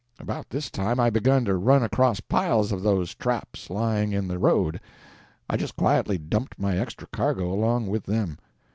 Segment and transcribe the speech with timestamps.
[0.17, 4.39] About this time I begun to run across piles of those traps, lying in the
[4.39, 4.79] road.
[5.47, 8.39] I just quietly dumped my extra cargo along with them.